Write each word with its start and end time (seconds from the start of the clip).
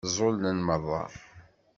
Ẓẓulen 0.09 0.57
meṛṛa. 0.67 1.03